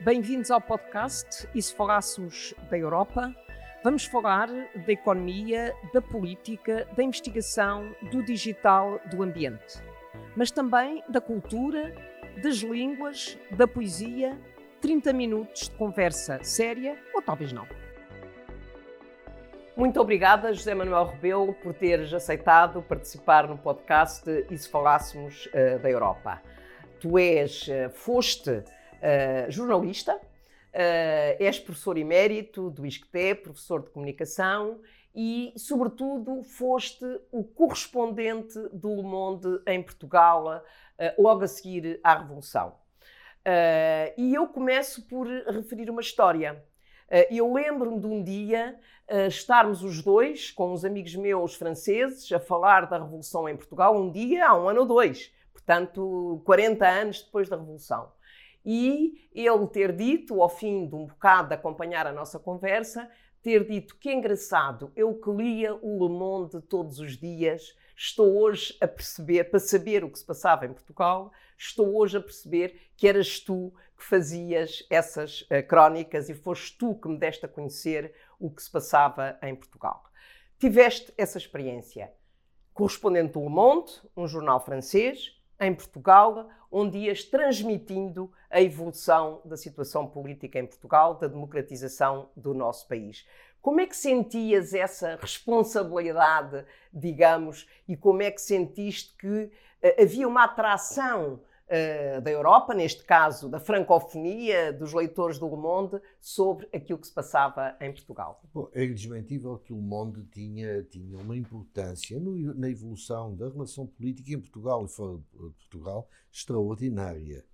[0.00, 3.34] Bem-vindos ao podcast E se falássemos da Europa?
[3.82, 9.82] Vamos falar da economia, da política, da investigação, do digital, do ambiente.
[10.36, 11.94] Mas também da cultura,
[12.42, 14.38] das línguas, da poesia.
[14.82, 17.66] 30 minutos de conversa séria ou talvez não.
[19.74, 25.78] Muito obrigada, José Manuel Rebelo, por teres aceitado participar no podcast E se falássemos uh,
[25.78, 26.40] da Europa.
[27.00, 28.62] Tu és, uh, foste
[28.96, 30.20] uh, jornalista, uh,
[31.38, 34.80] és professor emérito do ISCTE, professor de comunicação
[35.14, 42.18] e, sobretudo, foste o correspondente do Le Monde em Portugal, uh, logo a seguir à
[42.18, 42.74] Revolução.
[44.16, 46.64] e eu começo por referir uma história.
[47.30, 48.76] eu lembro-me de um dia
[49.28, 54.10] estarmos os dois, com uns amigos meus franceses, a falar da Revolução em Portugal, um
[54.10, 58.10] dia, há um ano ou dois, portanto, 40 anos depois da Revolução
[58.66, 63.08] e ele ter dito, ao fim de um bocado de acompanhar a nossa conversa,
[63.40, 68.76] ter dito que engraçado, eu que lia o Le Monde todos os dias, estou hoje
[68.80, 73.06] a perceber, para saber o que se passava em Portugal, estou hoje a perceber que
[73.06, 78.12] eras tu que fazias essas uh, crónicas e foste tu que me deste a conhecer
[78.38, 80.02] o que se passava em Portugal.
[80.58, 82.12] Tiveste essa experiência.
[82.74, 89.56] Correspondente do Le Monde, um jornal francês, em Portugal, onde ias transmitindo a evolução da
[89.56, 93.26] situação política em Portugal, da democratização do nosso país.
[93.62, 100.28] Como é que sentias essa responsabilidade, digamos, e como é que sentiste que uh, havia
[100.28, 101.40] uma atração
[102.22, 107.12] da Europa, neste caso da francofonia, dos leitores do Le Monde, sobre aquilo que se
[107.12, 108.40] passava em Portugal?
[108.54, 113.86] Bom, é indesmentível que o Monde tinha, tinha uma importância no, na evolução da relação
[113.86, 117.44] política em Portugal e fora de Portugal extraordinária.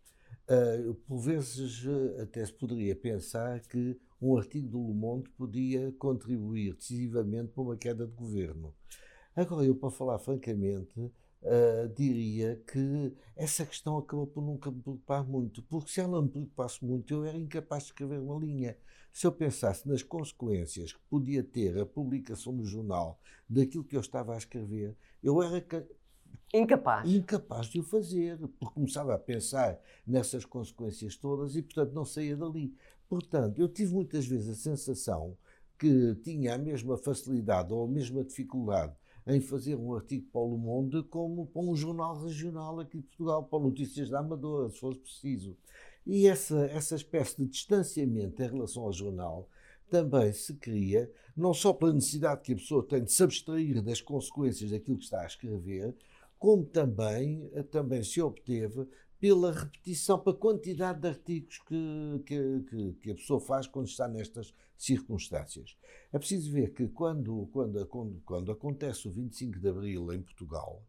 [0.49, 1.87] Uh, por vezes
[2.21, 7.77] até se poderia pensar que um artigo do Le Monde podia contribuir decisivamente para uma
[7.77, 8.75] queda de governo.
[9.35, 11.11] Agora, eu, para falar francamente,
[11.43, 16.29] uh, diria que essa questão acabou por nunca me preocupar muito, porque se ela me
[16.29, 18.77] preocupasse muito, eu era incapaz de escrever uma linha.
[19.13, 24.01] Se eu pensasse nas consequências que podia ter a publicação no jornal daquilo que eu
[24.01, 25.65] estava a escrever, eu era
[26.53, 27.11] incapaz.
[27.11, 32.37] incapaz de o fazer, porque começava a pensar nessas consequências todas e, portanto, não saía
[32.37, 32.75] dali.
[33.09, 35.37] Portanto, eu tive muitas vezes a sensação
[35.79, 38.95] que tinha a mesma facilidade ou a mesma dificuldade
[39.27, 43.05] em fazer um artigo para o Le Monde como para um jornal regional aqui de
[43.05, 45.57] Portugal, para Notícias da Amadora, se fosse preciso.
[46.07, 49.49] E essa, essa espécie de distanciamento em relação ao jornal
[49.89, 54.01] também se cria, não só pela necessidade que a pessoa tem de se abstrair das
[54.01, 55.95] consequências daquilo que está a escrever,
[56.39, 58.89] como também, também se obteve
[59.23, 64.53] pela repetição, pela quantidade de artigos que, que, que, a pessoa faz quando está nestas
[64.77, 65.77] circunstâncias.
[66.13, 70.83] É preciso ver que quando, quando, quando, quando acontece o 25 de Abril em Portugal,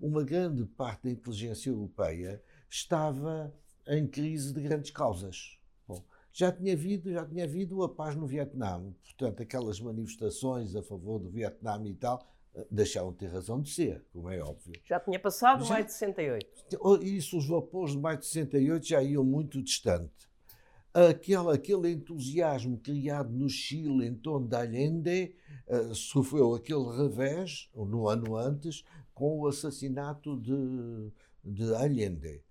[0.00, 3.54] uma grande parte da inteligência europeia estava
[3.86, 5.56] em crise de grandes causas.
[5.86, 10.82] Bom, já tinha havido, já tinha havido a paz no Vietnã, portanto, aquelas manifestações a
[10.82, 12.28] favor do Vietnã e tal,
[12.70, 14.80] deixaram de ter razão de ser, como é óbvio.
[14.84, 16.46] Já tinha passado já, maio de 68.
[17.02, 20.28] Isso, os vapores de maio de 68 já iam muito distante.
[20.92, 25.34] Aquele, aquele entusiasmo criado no Chile em torno de Allende
[25.68, 28.82] uh, sofreu aquele revés, no ano antes,
[29.14, 31.12] com o assassinato de,
[31.44, 32.42] de Allende.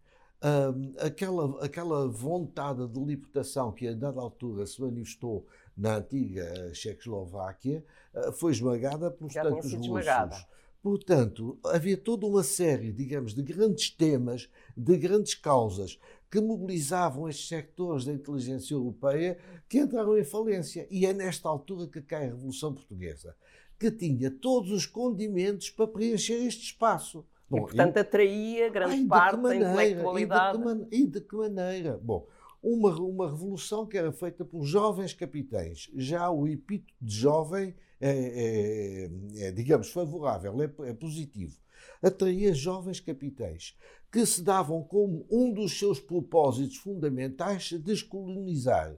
[0.44, 7.84] Um, aquela, aquela vontade de libertação que a dada altura se manifestou na antiga Checoslováquia
[8.14, 9.86] uh, foi esmagada pelos Já tanques russos.
[9.86, 10.38] Esmagada.
[10.82, 16.00] Portanto, havia toda uma série, digamos, de grandes temas, de grandes causas
[16.30, 20.88] que mobilizavam estes sectores da inteligência europeia que entraram em falência.
[20.90, 23.36] E é nesta altura que cai a Revolução Portuguesa,
[23.80, 27.26] que tinha todos os condimentos para preencher este espaço.
[27.50, 30.58] Bom, e, portanto, atraía grande ai, parte da intelectualidade.
[30.58, 31.98] E de, que e de que maneira?
[32.04, 32.28] Bom,
[32.68, 35.90] uma, uma revolução que era feita por jovens capitães.
[35.96, 39.10] Já o epíteto de jovem é,
[39.40, 41.58] é, é digamos, favorável, é, é positivo.
[42.02, 43.76] Atraía jovens capitães
[44.12, 48.96] que se davam como um dos seus propósitos fundamentais descolonizar.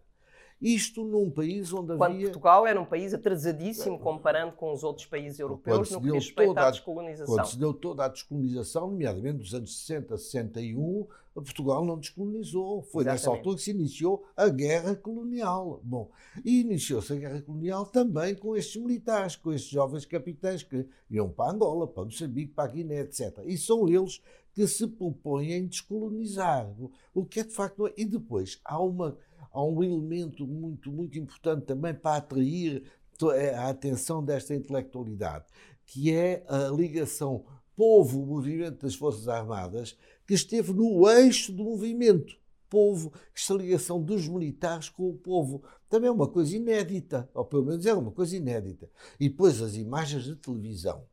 [0.61, 2.25] Isto num país onde Quando havia.
[2.25, 6.59] Portugal era um país atrasadíssimo comparando com os outros países europeus no que diz respeito
[6.59, 7.35] à descolonização.
[7.35, 11.07] Quando se deu toda a descolonização, nomeadamente dos anos 60, 61,
[11.41, 12.81] Portugal não descolonizou.
[12.81, 13.07] Foi Exatamente.
[13.07, 15.79] nessa altura que se iniciou a guerra colonial.
[15.83, 16.11] Bom,
[16.43, 21.29] e iniciou-se a guerra colonial também com estes militares, com estes jovens capitães que iam
[21.29, 23.39] para Angola, para Moçambique, para a Guiné, etc.
[23.45, 24.21] E são eles
[24.53, 26.69] que se propõem descolonizar.
[27.13, 27.91] O que é de facto.
[27.95, 29.17] E depois há uma
[29.51, 32.83] há um elemento muito, muito importante também para atrair
[33.55, 35.45] a atenção desta intelectualidade,
[35.85, 39.97] que é a ligação povo-movimento das Forças Armadas,
[40.27, 42.37] que esteve no eixo do movimento.
[42.69, 45.63] Povo, esta ligação dos militares com o povo.
[45.89, 48.89] Também é uma coisa inédita, ou pelo menos é uma coisa inédita.
[49.19, 51.03] E depois as imagens de televisão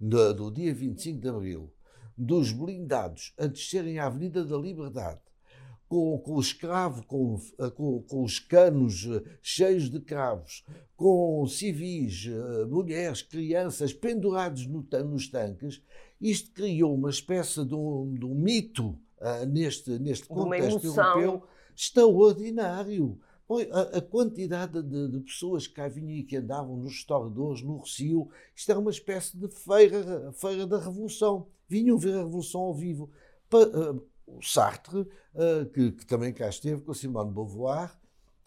[0.00, 1.72] do, do dia 25 de Abril,
[2.18, 5.20] dos blindados a descerem a Avenida da Liberdade,
[5.94, 7.38] com, com o escravo, com,
[7.76, 10.64] com, com, os canos eh, cheios de cravos,
[10.96, 15.80] com civis, eh, mulheres, crianças pendurados no, nos tanques,
[16.20, 21.44] isto criou uma espécie de um, de um mito uh, neste, neste contexto europeu
[21.76, 23.16] extraordinário.
[23.70, 27.78] A, a quantidade de, de, pessoas que cá vinham e que andavam nos restauradores, no
[27.78, 31.46] Recio, isto era uma espécie de feira, feira da Revolução.
[31.68, 33.10] Vinham ver a Revolução ao vivo.
[33.48, 37.96] Pa, uh, o Sartre, uh, que, que, também cá esteve, com Simone de Beauvoir,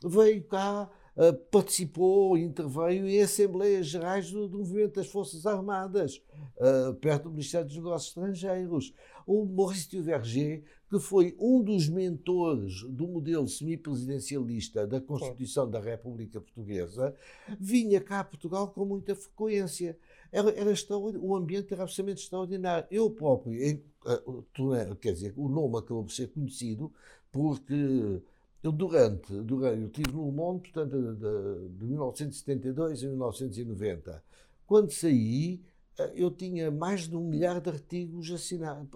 [0.03, 6.21] veio cá, uh, participou, interveio em Assembleias Gerais do, do Movimento das Forças Armadas,
[7.01, 8.93] perto do Ministério dos Negócios Estrangeiros.
[9.25, 16.39] O Maurice Duverger, que foi um dos mentores do modelo semipresidencialista da Constituição da República
[16.39, 17.13] Portuguesa,
[17.59, 19.97] vinha cá a Portugal com muita frequência.
[20.31, 20.73] Era, era
[21.19, 22.87] o ambiente era absolutamente extraordinário.
[22.91, 26.91] Eu próprio, em, uh, quer dizer, o nome acabou por ser conhecido
[27.31, 28.21] porque
[28.63, 34.23] eu durante, durante eu estive no Monde, portanto, de, de, de 1972 a 1990.
[34.65, 35.61] Quando saí,
[35.97, 38.29] eh, eu tinha mais de um milhar de artigos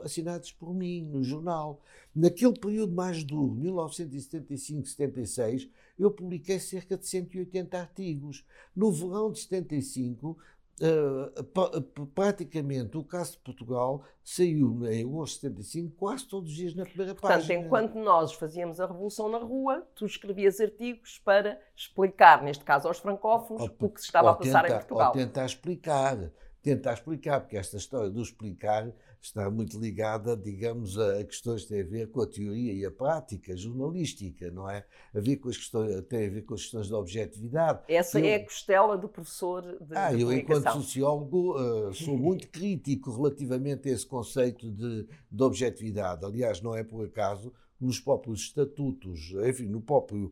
[0.04, 1.82] assinados por mim no jornal.
[2.14, 8.46] Naquele período mais duro, 1975-76, eu publiquei cerca de 180 artigos.
[8.76, 10.38] No verão de 75,
[10.82, 16.74] Uh, praticamente o caso de Portugal saiu em agosto de 75 quase todos os dias
[16.74, 17.60] na primeira Portanto, página.
[17.60, 22.88] Portanto, enquanto nós fazíamos a revolução na rua, tu escrevias artigos para explicar, neste caso
[22.88, 25.08] aos francófonos, ou, o que se estava a passar tentar, em Portugal.
[25.10, 26.32] Ou tentar explicar
[26.62, 31.82] tentar explicar, porque esta história do explicar está muito ligada, digamos, a questões que têm
[31.82, 34.86] a ver com a teoria e a prática jornalística, não é?
[35.14, 37.84] A ver com as questões, tem a ver com as questões da objetividade.
[37.88, 42.18] Essa eu, é a costela do professor de Ah, de eu, enquanto sociólogo, uh, sou
[42.18, 46.26] muito crítico relativamente a esse conceito de, de objetividade.
[46.26, 50.32] Aliás, não é por acaso nos próprios estatutos, enfim, no próprio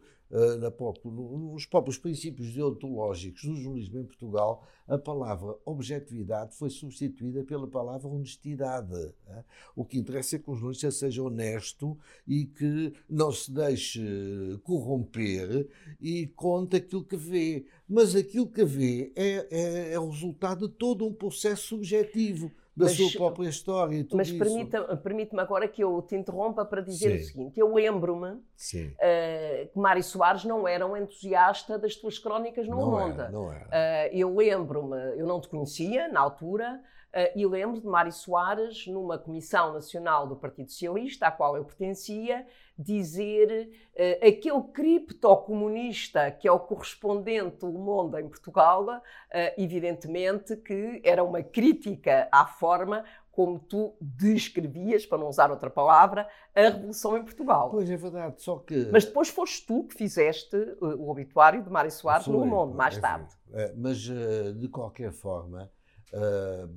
[0.59, 7.43] na próprio, nos próprios princípios deontológicos do jornalismo em Portugal, a palavra objetividade foi substituída
[7.43, 9.13] pela palavra honestidade.
[9.75, 11.97] O que interessa é que o jornalista seja honesto
[12.27, 14.01] e que não se deixe
[14.63, 15.67] corromper
[15.99, 17.65] e conte aquilo que vê.
[17.87, 22.95] Mas aquilo que vê é, é, é resultado de todo um processo subjetivo da mas,
[22.95, 27.17] sua própria história e tudo Mas permita-me permite agora que eu te interrompa para dizer
[27.17, 27.23] Sim.
[27.23, 28.41] o seguinte: eu lembro-me uh,
[29.73, 33.23] que Mário Soares não era um entusiasta das tuas crónicas no não Onda.
[33.23, 33.65] Era, não era.
[33.65, 36.81] Uh, eu lembro-me, eu não te conhecia na altura.
[37.09, 41.65] Uh, e lembro de Mário Soares, numa Comissão Nacional do Partido Socialista, à qual eu
[41.65, 42.45] pertencia,
[42.77, 49.01] dizer uh, aquele criptocomunista que é o correspondente do mundo em Portugal, uh,
[49.57, 56.27] evidentemente que era uma crítica à forma como tu descrevias, para não usar outra palavra,
[56.53, 57.71] a Revolução em Portugal.
[57.71, 58.89] Pois é verdade, só que...
[58.91, 62.99] Mas depois foste tu que fizeste o obituário de Mário Soares no Mundo, mais é,
[62.99, 63.29] tarde.
[63.77, 65.71] Mas, de qualquer forma,
[66.13, 66.67] Uh,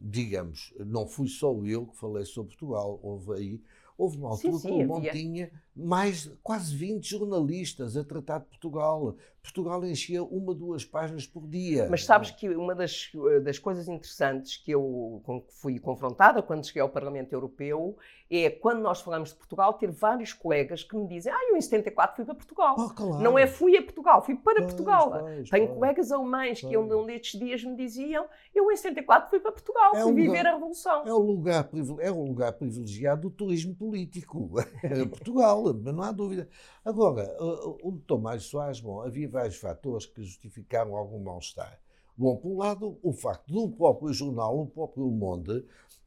[0.00, 3.62] digamos, não fui só eu que falei sobre Portugal, houve aí,
[3.98, 8.38] houve uma altura sim, sim, que o Monte tinha mais quase 20 jornalistas a tratar
[8.38, 9.14] de Portugal.
[9.42, 11.86] Portugal enchia uma, duas páginas por dia.
[11.88, 13.10] Mas sabes que uma das,
[13.44, 17.96] das coisas interessantes que eu com que fui confrontada quando cheguei ao Parlamento Europeu
[18.28, 21.60] é quando nós falamos de Portugal, ter vários colegas que me dizem: Ah, eu em
[21.60, 22.74] 74 fui para Portugal.
[22.76, 23.22] Oh, claro.
[23.22, 25.10] Não é fui a Portugal, fui para pois, Portugal.
[25.10, 29.38] Pois, Tenho pois, colegas alemães que um, destes dias me diziam: Eu em 74 fui
[29.38, 31.06] para Portugal, é fui um viver lugar, a Revolução.
[31.06, 31.68] É um, lugar,
[32.00, 34.50] é um lugar privilegiado do turismo político.
[34.82, 35.04] É
[35.74, 36.48] Mas não há dúvida.
[36.84, 41.80] Agora, o doutor Mário Soares, bom, havia vários fatores que justificaram algum mal-estar.
[42.16, 45.64] Bom, por um lado, o facto do próprio jornal, o próprio Monde,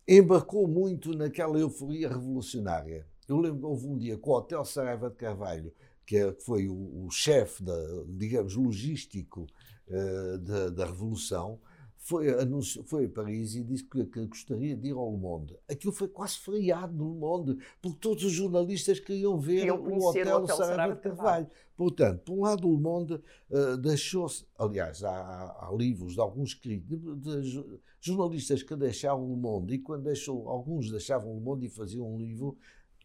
[0.07, 3.05] embarcou muito naquela euforia revolucionária.
[3.27, 5.71] Eu lembro que houve um dia com o Hotel Saraiva de Carvalho,
[6.03, 7.63] que é, foi o, o chefe,
[8.07, 9.45] digamos, logístico
[9.87, 11.59] uh, da, da Revolução,
[11.99, 15.57] foi, anuncio, foi a Paris e disse que, que, gostaria de ir ao Le Monde.
[15.69, 20.37] Aquilo foi quase feriado no Le Monde, porque todos os jornalistas queriam ver o Hotel,
[20.37, 21.47] Hotel Saraiva de Carvalho.
[21.75, 23.13] Portanto, por um lado, o Le Monde
[23.49, 24.45] uh, deixou-se.
[24.57, 29.73] Aliás, há, há, livros de alguns críticos, de, de, jornalistas que deixavam o Le Monde,
[29.75, 32.57] e quando deixou, alguns deixavam o Le Monde e faziam um livro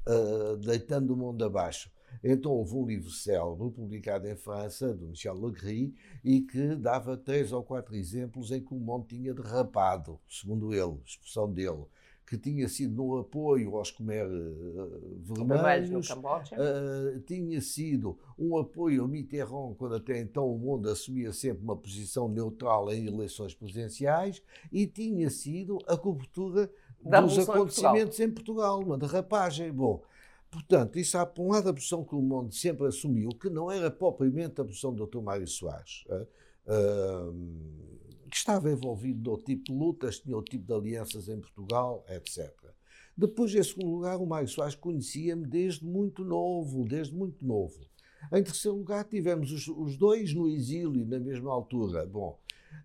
[0.09, 1.91] uh, deitando o mundo abaixo.
[2.23, 5.93] Então houve um livro célebre publicado em França, do Michel Legris,
[6.23, 10.99] e que dava três ou quatro exemplos em que o mundo tinha derrapado, segundo ele,
[11.05, 11.85] expressão dele
[12.27, 19.09] que tinha sido no apoio aos Khmer uh, Vermelhos, uh, tinha sido um apoio ao
[19.09, 24.43] Mitterrand, quando até então o mundo assumia sempre uma posição neutral em eleições presidenciais,
[24.73, 26.71] e tinha sido a cobertura
[27.03, 28.79] da dos acontecimentos em Portugal.
[28.79, 29.71] em Portugal, uma derrapagem.
[29.71, 30.03] Bom,
[30.55, 33.71] portanto, isso há, por um lado, a posição que o mundo sempre assumiu, que não
[33.71, 35.21] era propriamente a posição do Dr.
[35.21, 36.05] Mário Soares.
[36.67, 42.05] Uh, que estava envolvido no tipo de lutas, tinha outro tipo de alianças em Portugal,
[42.09, 42.51] etc.
[43.17, 47.79] Depois, em segundo lugar, o Mário Soares conhecia-me desde muito novo, desde muito novo.
[48.33, 52.07] Em terceiro lugar, tivemos os, os, dois no exílio na mesma altura.
[52.07, 52.39] Bom,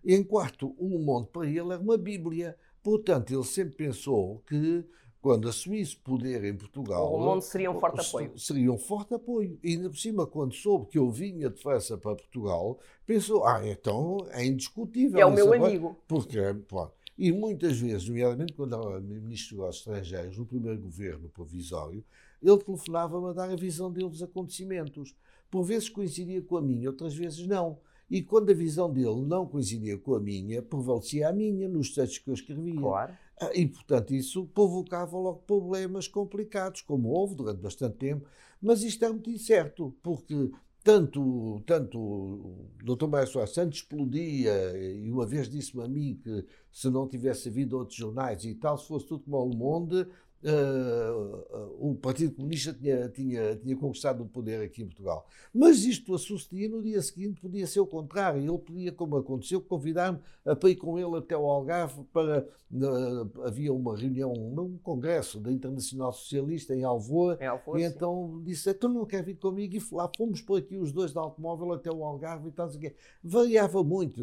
[0.04, 2.56] em quarto, o Monte para ele era uma Bíblia.
[2.82, 4.84] Portanto, ele sempre pensou que
[5.20, 7.14] quando assumisse poder em Portugal.
[7.14, 8.38] O mundo seria um forte apoio.
[8.38, 9.58] Seria um forte apoio.
[9.62, 13.60] E ainda por cima, quando soube que eu vinha de França para Portugal, pensou: ah,
[13.66, 15.20] então é indiscutível.
[15.20, 15.96] É o meu amigo.
[16.08, 22.02] Porque, pô, e muitas vezes, nomeadamente quando era ministro dos Estrangeiros, no primeiro governo provisório,
[22.42, 25.14] ele telefonava-me a dar a visão dele dos acontecimentos.
[25.50, 27.78] Por vezes coincidia com a minha, outras vezes não.
[28.10, 32.18] E quando a visão dele não coincidia com a minha, prevalecia a minha nos textos
[32.18, 32.80] que eu escrevia.
[32.80, 33.12] Claro.
[33.40, 38.28] Ah, e, portanto, isso provocava logo problemas complicados, como houve durante bastante tempo.
[38.60, 40.50] Mas isto é muito incerto, porque
[40.84, 43.06] tanto, tanto o Dr.
[43.08, 47.78] Mário Soares Santos explodia, e uma vez disse-me a mim que se não tivesse havido
[47.78, 50.06] outros jornais e tal, se fosse tudo como o Monde,
[50.42, 55.26] Uh, uh, o Partido Comunista tinha, tinha, tinha conquistado o poder aqui em Portugal.
[55.54, 58.40] Mas isto sucedia no dia seguinte, podia ser o contrário.
[58.40, 62.46] Ele podia, como aconteceu, convidar-me para ir com ele até o Algarve para.
[62.72, 68.72] Uh, havia uma reunião, um congresso da Internacional Socialista em Alvoa, Alvoa e então disse:
[68.72, 69.74] Tu não quer vir comigo?
[69.74, 72.66] E lá fomos por aqui os dois de automóvel até o Algarve e tal.
[72.66, 72.92] Assim,
[73.24, 74.22] variava muito.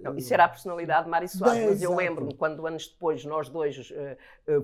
[0.00, 3.48] Não, isso era a personalidade de Mário Soares, mas eu lembro-me quando anos depois nós
[3.48, 3.92] dois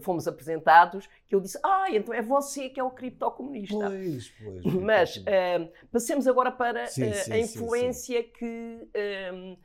[0.00, 3.90] fomos apresentar dados que eu disse, ah, então é você que é o criptocomunista.
[3.90, 4.64] Pois, pois.
[4.74, 9.56] Mas uh, passemos agora para sim, uh, sim, a influência sim, que, um, ehm,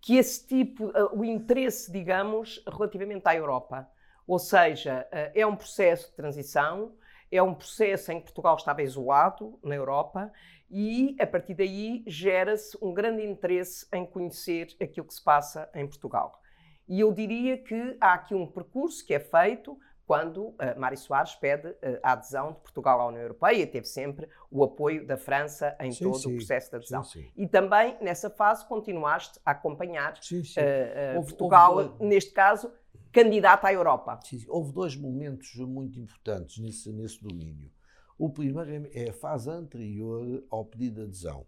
[0.00, 3.88] que esse tipo, uh, o interesse, digamos, relativamente à Europa.
[4.26, 6.94] Ou seja, é um processo de transição,
[7.30, 10.32] é um processo em que Portugal estava isolado na Europa
[10.70, 15.86] e, a partir daí, gera-se um grande interesse em conhecer aquilo que se passa em
[15.86, 16.40] Portugal.
[16.88, 21.34] E eu diria que há aqui um percurso que é feito quando uh, Mário Soares
[21.34, 25.16] pede uh, a adesão de Portugal à União Europeia e teve sempre o apoio da
[25.16, 26.32] França em sim, todo sim.
[26.32, 27.02] o processo de adesão.
[27.02, 32.04] Sim, e também, nessa fase, continuaste a acompanhar uh, houve, Portugal, houve...
[32.04, 32.70] neste caso,
[33.10, 34.18] candidata à Europa.
[34.48, 37.70] Houve dois momentos muito importantes nesse, nesse domínio.
[38.18, 41.46] O primeiro é, é a fase anterior ao pedido de adesão.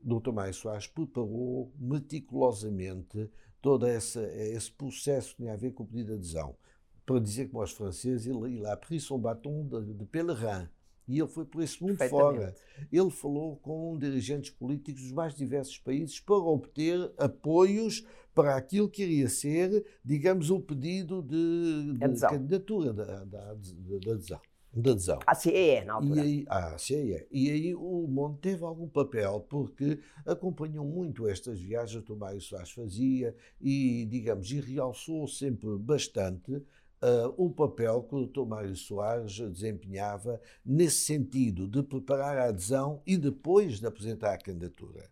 [0.00, 0.32] Dr.
[0.32, 3.30] Mário Soares preparou meticulosamente
[3.62, 6.56] todo esse, esse processo que tinha a ver com o pedido de adesão
[7.04, 10.68] para dizer como aos franceses, ele, ele a pris son bâton de, de pèlerin.
[11.06, 12.54] E ele foi por esse mundo fora.
[12.90, 19.02] Ele falou com dirigentes políticos dos mais diversos países para obter apoios para aquilo que
[19.02, 24.40] iria ser, digamos, o pedido de, de candidatura da, da, da adesão.
[24.72, 25.18] Da adesão.
[25.24, 26.24] A CEE, na altura.
[26.24, 27.26] E aí, CEE.
[27.30, 32.40] E aí o Monte teve algum papel, porque acompanhou muito estas viagens que o Mário
[32.40, 36.60] Soares fazia e, digamos, e realçou sempre bastante
[37.04, 38.46] uh, o papel que o Dr.
[38.46, 45.10] Mário Soares desempenhava nesse sentido, de preparar a adesão e depois de apresentar a candidatura.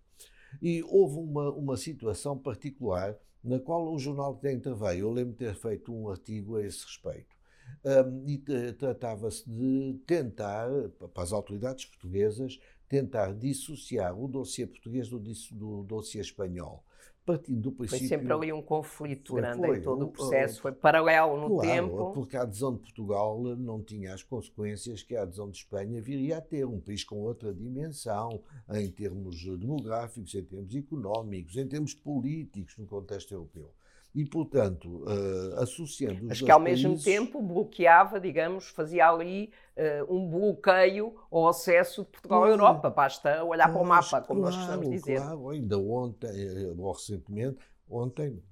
[0.60, 5.38] E houve uma, uma situação particular na qual o jornal que interveio, eu lembro de
[5.38, 7.36] ter feito um artigo a esse respeito.
[7.84, 8.38] Um, e
[8.74, 10.68] tratava-se de tentar,
[11.12, 16.84] para as autoridades portuguesas, tentar dissociar o dossiê português do, do dossiê espanhol
[17.24, 18.08] partindo do princípio.
[18.08, 21.68] Foi sempre ali um conflito grande foi, em todo o processo, foi paralelo no claro,
[21.68, 22.12] tempo.
[22.12, 26.38] Porque a adesão de Portugal não tinha as consequências que a adesão de Espanha viria
[26.38, 31.94] a ter, um país com outra dimensão, em termos demográficos, em termos económicos, em termos
[31.94, 33.72] políticos no contexto europeu.
[34.14, 36.26] E, portanto, uh, associando.
[36.26, 37.04] Mas que ao mesmo países...
[37.04, 42.90] tempo bloqueava, digamos, fazia ali uh, um bloqueio ao acesso de Portugal à Europa.
[42.90, 45.16] Basta olhar para o mapa, como claro, nós costumamos dizer.
[45.16, 47.56] Claro, ainda ontem, eh, ou recentemente,
[47.88, 48.42] ontem,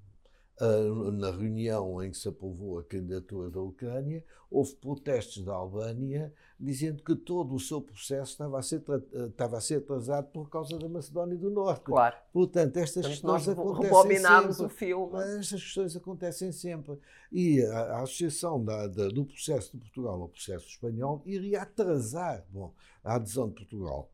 [1.13, 7.01] na reunião em que se aprovou a candidatura da Ucrânia, houve protestos da Albânia dizendo
[7.01, 8.83] que todo o seu processo estava a ser,
[9.29, 11.85] estava a ser atrasado por causa da Macedónia do Norte.
[11.85, 12.15] Claro.
[12.31, 14.65] Portanto, estas Portanto, questões acontecem sempre.
[14.65, 15.19] o filme.
[15.39, 16.99] Estas questões acontecem sempre.
[17.31, 22.45] E a, a associação da, da, do processo de Portugal ao processo espanhol iria atrasar
[22.49, 22.71] bom,
[23.03, 24.11] a adesão de Portugal.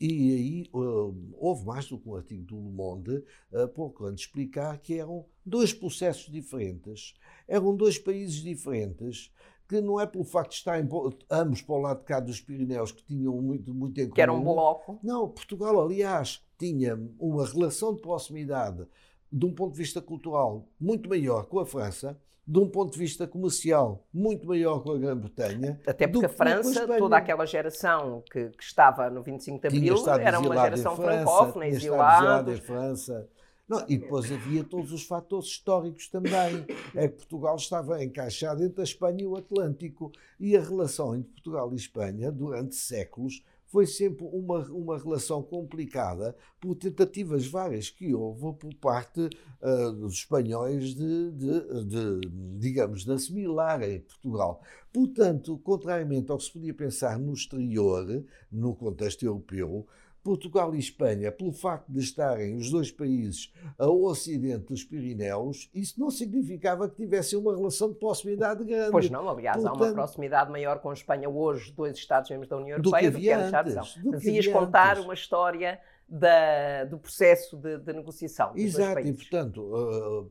[0.00, 4.24] E aí uh, houve mais do que um artigo do Le Monde, uh, pouco antes,
[4.24, 7.14] explicar que eram dois processos diferentes,
[7.48, 9.32] eram dois países diferentes,
[9.68, 10.88] que não é pelo facto de estarem
[11.30, 14.14] ambos para o lado de cá dos Pirineus, que tinham muito, muito em comum.
[14.14, 14.98] Que era um bloco.
[15.02, 18.86] Não, Portugal, aliás, tinha uma relação de proximidade,
[19.30, 22.98] de um ponto de vista cultural, muito maior com a França, de um ponto de
[22.98, 25.78] vista comercial, muito maior com a Grã-Bretanha.
[25.86, 30.40] Até porque a França, toda aquela geração que, que, estava no 25 de Abril, era
[30.40, 32.50] uma geração francófona, exilada.
[32.50, 33.28] em França.
[33.68, 36.64] Não, e depois havia todos os fatores históricos também.
[36.94, 40.10] É que Portugal estava encaixado entre a Espanha e o Atlântico.
[40.40, 46.34] E a relação entre Portugal e Espanha, durante séculos, foi sempre uma, uma relação complicada
[46.60, 52.20] por tentativas várias que houve por parte uh, dos espanhóis de, de, de,
[52.58, 54.62] digamos, de Portugal.
[54.92, 59.86] Portanto, contrariamente ao que se podia pensar no exterior, no contexto europeu,
[60.28, 65.98] Portugal e Espanha, pelo facto de estarem os dois países ao ocidente dos Pirineus, isso
[65.98, 68.90] não significava que tivessem uma relação de proximidade grande.
[68.90, 72.58] Pois não, aliás, Portanto, há uma proximidade maior com a Espanha hoje, dois Estados-membros da
[72.58, 73.98] União Europeia, do que havia do que antes.
[74.04, 75.04] Mas ias contar antes.
[75.04, 78.52] uma história da, do processo de, de negociação.
[78.54, 80.30] Exato, e portanto, uh,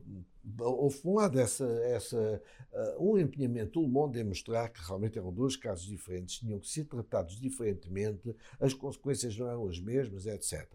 [0.60, 5.32] houve um lado essa, essa, uh, um empenhamento do mundo em mostrar que realmente eram
[5.32, 10.66] dois casos diferentes, tinham que ser tratados diferentemente, as consequências não eram as mesmas, etc.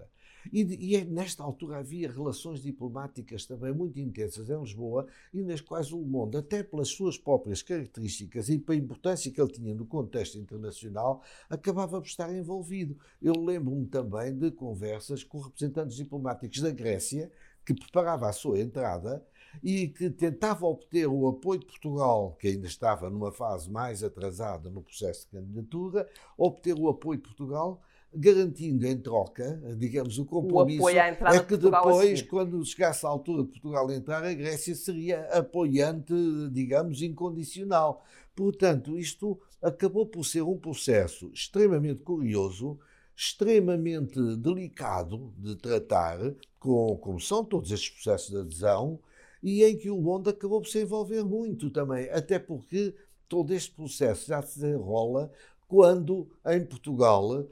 [0.52, 5.62] E, e é, nesta altura havia relações diplomáticas também muito intensas em Lisboa e nas
[5.62, 9.86] quais o mundo, até pelas suas próprias características e pela importância que ele tinha no
[9.86, 12.98] contexto internacional, acabava por estar envolvido.
[13.22, 17.32] Eu lembro-me também de conversas com representantes diplomáticos da Grécia
[17.66, 19.26] que preparava a sua entrada
[19.62, 24.70] e que tentava obter o apoio de Portugal, que ainda estava numa fase mais atrasada
[24.70, 26.08] no processo de candidatura,
[26.38, 27.82] obter o apoio de Portugal,
[28.16, 33.50] garantindo em troca, digamos, o compromisso, o é que depois, quando chegasse a altura de
[33.50, 36.14] Portugal entrar, a Grécia seria apoiante,
[36.52, 38.04] digamos, incondicional.
[38.36, 42.80] Portanto, isto acabou por ser um processo extremamente curioso,
[43.16, 46.20] extremamente delicado de tratar,
[46.60, 49.00] com, como são todos estes processos de adesão,
[49.44, 52.96] e em que o mundo acabou por se envolver muito também, até porque
[53.28, 55.30] todo este processo já se desenrola
[55.68, 57.46] quando em Portugal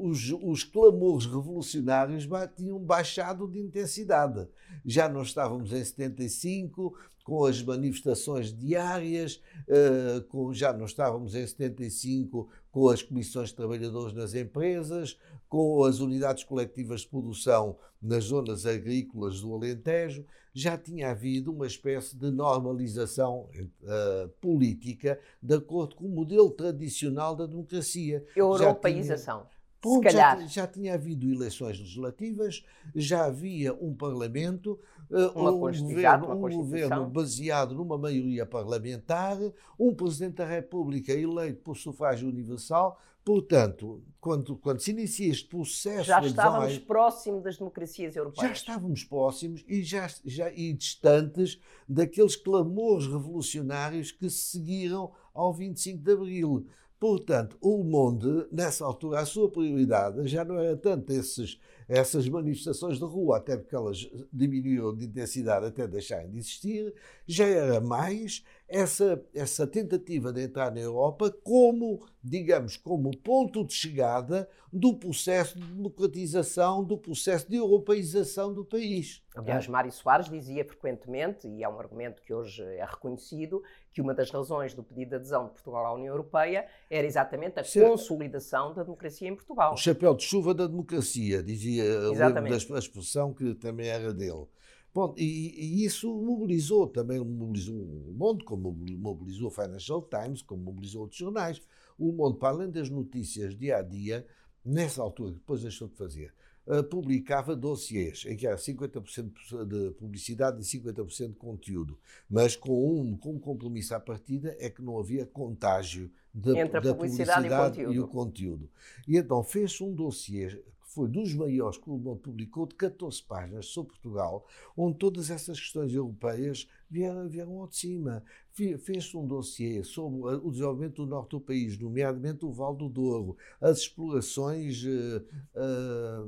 [0.00, 4.48] os, os, clamores revolucionários tinham baixado de intensidade.
[4.84, 11.46] Já não estávamos em 75, com as manifestações diárias, uh, com, já não estávamos em
[11.46, 18.26] 75 com as comissões de trabalhadores nas empresas, com as unidades coletivas de produção nas
[18.26, 23.48] zonas agrícolas do Alentejo, já tinha havido uma espécie de normalização
[23.82, 28.24] uh, política de acordo com o modelo tradicional da democracia.
[28.36, 29.48] Europeização.
[29.80, 30.16] Ponto, se.
[30.16, 32.64] Já, já, tinha havido eleições legislativas,
[32.94, 34.78] já havia um Parlamento,
[35.10, 39.38] uh, um, governo, um governo baseado numa maioria parlamentar,
[39.78, 43.00] um Presidente da República eleito por sufrágio universal.
[43.24, 46.04] Portanto, quando, quando se inicia este processo.
[46.04, 48.48] Já estávamos próximos das democracias europeias.
[48.48, 56.02] Já estávamos próximos e, já, já, e distantes daqueles clamores revolucionários que seguiram ao 25
[56.02, 56.66] de Abril.
[56.98, 61.58] Portanto, o Monde, nessa altura, a sua prioridade já não era tanto esses,
[61.88, 66.94] essas manifestações de rua, até porque elas diminuíram de intensidade até deixarem de existir,
[67.26, 73.72] já era mais essa, essa tentativa de entrar na Europa como, digamos, como ponto de
[73.72, 79.22] chegada do processo de democratização, do processo de europeização do país.
[79.34, 84.12] Aliás, Mário Soares dizia frequentemente, e é um argumento que hoje é reconhecido, que uma
[84.12, 88.74] das razões do pedido de adesão de Portugal à União Europeia era exatamente a consolidação
[88.74, 89.72] da democracia em Portugal.
[89.72, 94.46] O chapéu de chuva da democracia, dizia, lembro da expressão que também era dele.
[94.94, 100.62] Bom, e, e, isso mobilizou também, mobilizou o mundo, como mobilizou o Financial Times, como
[100.62, 101.60] mobilizou outros jornais.
[101.98, 104.26] O mundo, para além das notícias dia a dia,
[104.64, 106.32] nessa altura, depois deixou de fazer,
[106.66, 113.00] uh, publicava dossiês em que era 50% de publicidade e 50% de conteúdo, mas com
[113.00, 117.80] um, com um compromisso à partida é que não havia contágio de, da publicidade, publicidade
[117.80, 118.70] e, o e, o conteúdo.
[119.06, 123.22] E então fez um dossiê que foi dos maiores que o Monde publicou, de 14
[123.22, 128.24] páginas sobre Portugal, onde todas essas questões europeias vieram, vieram ao de cima.
[128.52, 133.36] Fez-se um dossiê sobre o desenvolvimento do norte do país, nomeadamente o Val do Douro,
[133.60, 136.26] as explorações uh,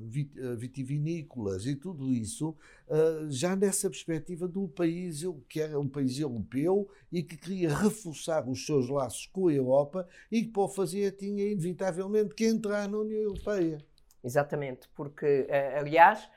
[0.57, 6.21] vitivinícolas e tudo isso, uh, já nessa perspectiva de um país que era um país
[6.21, 10.69] europeu e que queria reforçar os seus laços com a Europa e que para o
[10.69, 13.90] fazer tinha inevitavelmente que entrar na União Europeia.
[14.23, 15.47] Exatamente, porque,
[15.79, 16.29] aliás,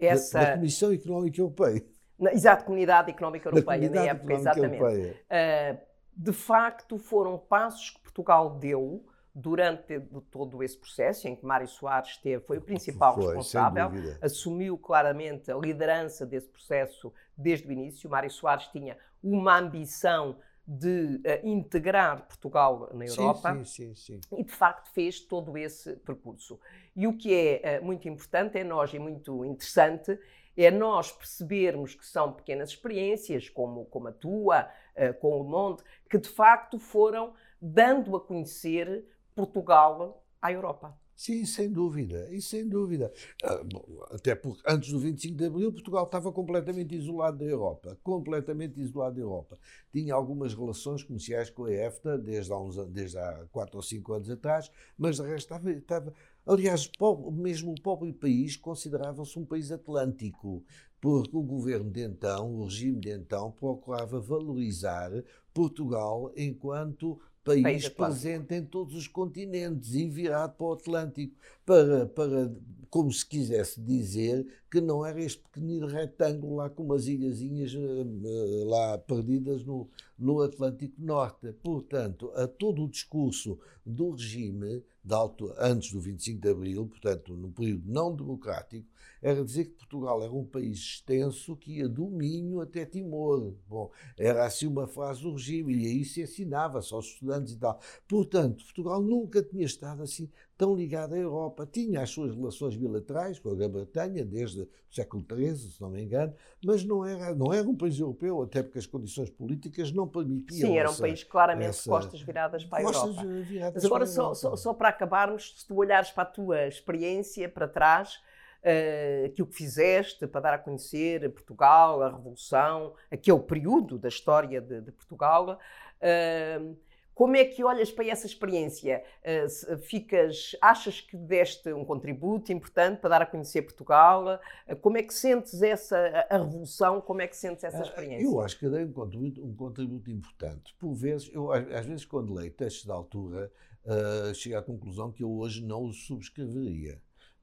[0.00, 0.38] essa.
[0.38, 1.84] Da, da Comissão Económica Europeia.
[2.18, 4.80] Na, exato, Comunidade Económica Europeia, na época, exatamente.
[4.80, 5.16] Europeia.
[5.28, 5.78] Uh,
[6.14, 9.98] de facto, foram passos que Portugal deu durante
[10.30, 15.50] todo esse processo, em que Mário Soares esteve, foi o principal foi, responsável, assumiu claramente
[15.50, 18.10] a liderança desse processo desde o início.
[18.10, 24.44] Mário Soares tinha uma ambição de uh, integrar Portugal na Europa sim, sim, sim, e
[24.44, 26.58] de facto fez todo esse percurso.
[26.94, 30.18] E o que é uh, muito importante é nós e muito interessante
[30.56, 35.82] é nós percebermos que são pequenas experiências, como, como a tua, uh, com o Monde,
[36.08, 40.96] que de facto foram dando a conhecer Portugal à Europa.
[41.14, 43.12] Sim, sem dúvida, e sem dúvida.
[43.44, 43.62] Ah,
[44.10, 49.16] até porque antes do 25 de Abril, Portugal estava completamente isolado da Europa, completamente isolado
[49.16, 49.58] da Europa.
[49.92, 54.12] Tinha algumas relações comerciais com a EFTA desde há, uns, desde há 4 ou 5
[54.14, 56.90] anos atrás, mas de resto estava, estava Aliás,
[57.32, 60.64] mesmo o próprio país considerava-se um país atlântico,
[61.00, 65.10] porque o governo de então, o regime de então, procurava valorizar
[65.54, 72.06] Portugal enquanto país, país presente em todos os continentes e virado para o Atlântico, para,
[72.06, 72.52] para,
[72.90, 78.64] como se quisesse dizer que não era este pequenino retângulo lá com umas ilhazinhas eh,
[78.66, 81.52] lá perdidas no, no Atlântico Norte.
[81.62, 87.34] Portanto, a todo o discurso do regime de alto, antes do 25 de Abril, portanto,
[87.34, 88.86] no período não democrático,
[89.22, 93.54] era dizer que Portugal era um país extenso que ia do Minho até Timor.
[93.68, 97.80] Bom, era assim uma frase do regime e aí se ensinava-se aos estudantes e tal.
[98.08, 100.28] Portanto, Portugal nunca tinha estado assim
[100.62, 101.66] tão ligado à Europa.
[101.66, 106.00] Tinha as suas relações bilaterais com a Grã-Bretanha desde o século XIII, se não me
[106.00, 106.32] engano,
[106.64, 110.70] mas não era, não era um país europeu, até porque as condições políticas não permitiam.
[110.70, 111.90] Sim, era um país claramente essa...
[111.90, 113.42] costas viradas para a costas Europa.
[113.42, 117.48] Viradas mas agora, só, só, só para acabarmos, se tu olhares para a tua experiência
[117.48, 118.20] para trás,
[118.62, 124.60] uh, aquilo que fizeste para dar a conhecer Portugal, a Revolução, aquele período da história
[124.60, 125.58] de, de Portugal.
[125.98, 126.76] Uh,
[127.14, 129.02] como é que olhas para essa experiência?
[129.22, 134.40] Uh, ficas, achas que deste um contributo importante para dar a conhecer Portugal?
[134.68, 137.00] Uh, como é que sentes essa a, a, revolução?
[137.00, 138.24] Como é que sentes essa experiência?
[138.24, 140.74] Eu acho que dei um contributo, um contributo importante.
[140.78, 143.52] Por vezes, eu às vezes quando leio textos de altura,
[143.84, 147.00] uh, chego à conclusão que eu hoje não os subscreveria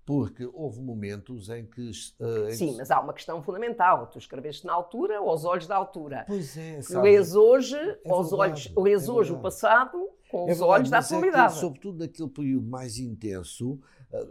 [0.10, 1.91] porque houve momentos em que.
[2.19, 2.78] Uh, em Sim, que...
[2.78, 4.08] mas há uma questão fundamental.
[4.08, 6.24] Tu escreveste na altura, aos olhos da altura.
[6.26, 7.12] Pois é, sabe?
[7.12, 10.89] Lês hoje, é aos verdade, olhos, lês é hoje o passado, com é os olhos
[10.89, 11.58] da atualidade.
[11.58, 13.80] É sobretudo naquele período mais intenso,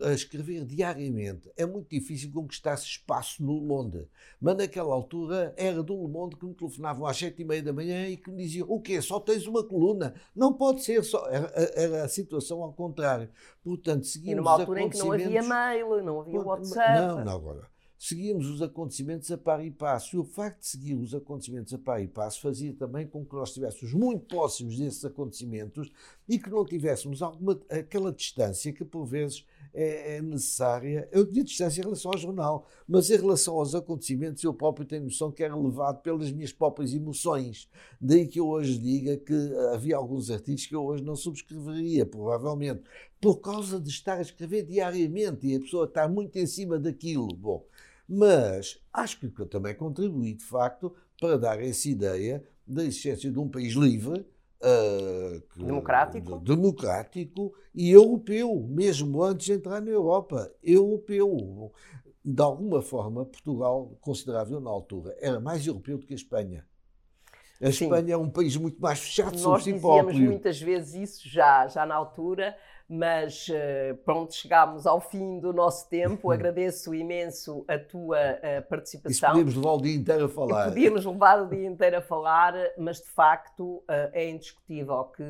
[0.03, 1.51] a escrever diariamente.
[1.57, 4.09] É muito difícil conquistar-se espaço no Le Monde.
[4.41, 7.73] Mas naquela altura era do Le Monde que me telefonavam às sete e meia da
[7.73, 9.03] manhã e que me diziam: o quê?
[9.03, 10.15] Só tens uma coluna?
[10.35, 11.03] Não pode ser.
[11.05, 11.27] Só.
[11.29, 13.29] Era, era a situação ao contrário.
[13.63, 14.33] Portanto, seguimos.
[14.33, 17.01] E numa altura em que não havia mail, não havia WhatsApp.
[17.01, 20.17] Não, não, agora seguíamos os acontecimentos a par e passo.
[20.17, 23.35] E o facto de seguir os acontecimentos a par e passo fazia também com que
[23.35, 25.91] nós estivéssemos muito próximos desses acontecimentos
[26.29, 31.09] e que não tivéssemos alguma, aquela distância que por vezes é, é necessária.
[31.11, 35.05] Eu tinha distância em relação ao jornal, mas em relação aos acontecimentos eu próprio tenho
[35.05, 37.69] noção que era levado pelas minhas próprias emoções.
[38.01, 39.35] Daí que eu hoje diga que
[39.73, 42.83] havia alguns artigos que eu hoje não subscreveria, provavelmente,
[43.21, 47.29] por causa de estar a escrever diariamente e a pessoa estar muito em cima daquilo.
[47.35, 47.65] Bom,
[48.09, 53.49] mas acho que também contribui, de facto, para dar essa ideia da existência de um
[53.49, 56.38] país livre, uh, que, democrático.
[56.38, 60.51] De, democrático e europeu, mesmo antes de entrar na Europa.
[60.62, 61.73] Europeu.
[62.25, 66.66] De alguma forma, Portugal, considerável na altura, era mais europeu do que a Espanha.
[67.61, 67.85] A Sim.
[67.85, 70.05] Espanha é um país muito mais fechado sobre si próprio.
[70.05, 72.57] Nós dizíamos muitas vezes isso já, já na altura,
[72.88, 76.31] mas uh, pronto, chegámos ao fim do nosso tempo.
[76.33, 79.11] Agradeço imenso a tua uh, participação.
[79.11, 80.64] Isso podíamos levar o dia inteiro a falar.
[80.68, 85.24] Podíamos levar o dia inteiro a falar, mas de facto uh, é indiscutível que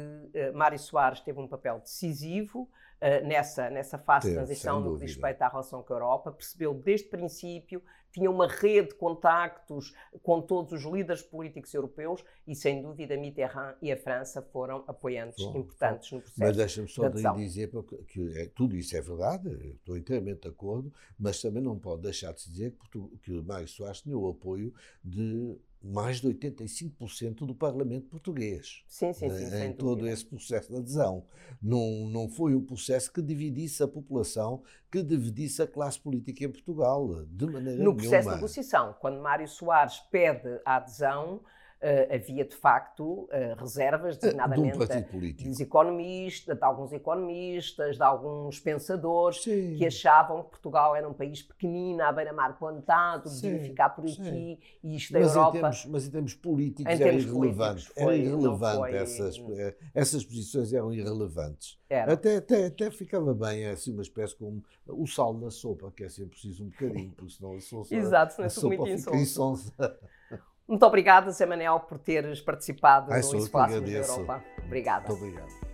[0.55, 2.69] Mário Soares teve um papel decisivo
[3.01, 6.33] uh, nessa, nessa fase de transição no que diz respeito à relação com a Europa,
[6.33, 7.83] percebeu desde o princípio,
[8.13, 13.75] tinha uma rede de contactos com todos os líderes políticos europeus e, sem dúvida, Mitterrand
[13.83, 16.17] e a França foram apoiantes bom, importantes bom.
[16.17, 16.41] no processo.
[16.41, 17.71] Mas deixa-me só de dizer
[18.09, 22.33] que é, tudo isso é verdade, estou inteiramente de acordo, mas também não pode deixar
[22.33, 24.73] de se dizer que, que o Mário Soares tinha o apoio
[25.05, 28.83] de mais de 85% do Parlamento português.
[28.87, 29.65] Sim, sim, sim.
[29.65, 31.25] Em todo esse processo de adesão.
[31.63, 36.51] Não, não foi um processo que dividisse a população, que dividisse a classe política em
[36.51, 38.31] Portugal, de maneira No processo nenhuma.
[38.33, 41.41] de negociação, quando Mário Soares pede a adesão,
[41.81, 48.59] Uh, havia de facto uh, reservas, designadamente de dos economistas, de alguns economistas, de alguns
[48.59, 49.77] pensadores sim.
[49.77, 54.15] que achavam que Portugal era um país pequenino, à beira-mar plantado, devia ficar por aqui
[54.17, 54.59] sim.
[54.83, 55.57] e isto da mas Europa.
[55.57, 57.55] Em termos, mas em termos políticos em era termos irrelevante.
[57.55, 58.95] Políticos, foi, era irrelevante foi...
[58.95, 61.79] essas, eh, essas posições eram irrelevantes.
[61.89, 62.13] Era.
[62.13, 66.09] Até, até, até ficava bem assim uma espécie como o sal na sopa, que é
[66.09, 69.73] sempre preciso um bocadinho, porque senão a, sopa, Exato, a sopa fica insonsa.
[70.69, 74.45] Muito obrigada, Zé Manel, por teres participado Ai, no Espaço da Europa.
[74.67, 75.09] Obrigada.
[75.09, 75.68] Muito obrigado.